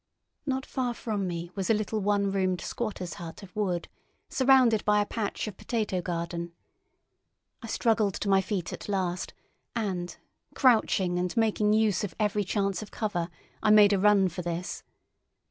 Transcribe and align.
Not 0.47 0.65
far 0.65 0.95
from 0.95 1.27
me 1.27 1.51
was 1.53 1.69
a 1.69 1.75
little 1.75 1.99
one 1.99 2.31
roomed 2.31 2.59
squatter's 2.59 3.13
hut 3.21 3.43
of 3.43 3.55
wood, 3.55 3.87
surrounded 4.29 4.83
by 4.83 4.99
a 4.99 5.05
patch 5.05 5.47
of 5.47 5.57
potato 5.57 6.01
garden. 6.01 6.53
I 7.61 7.67
struggled 7.67 8.15
to 8.15 8.27
my 8.27 8.41
feet 8.41 8.73
at 8.73 8.89
last, 8.89 9.35
and, 9.75 10.17
crouching 10.55 11.19
and 11.19 11.37
making 11.37 11.73
use 11.73 12.03
of 12.03 12.15
every 12.19 12.43
chance 12.43 12.81
of 12.81 12.89
cover, 12.89 13.29
I 13.61 13.69
made 13.69 13.93
a 13.93 13.99
run 13.99 14.27
for 14.27 14.41
this. 14.41 14.81